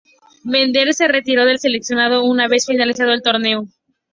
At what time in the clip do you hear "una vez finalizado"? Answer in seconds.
2.25-3.13